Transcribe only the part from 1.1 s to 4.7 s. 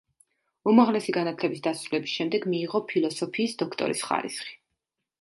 განათლების დასრულების შემდეგ მიიღო ფილოსოფიის დოქტორის ხარისხი.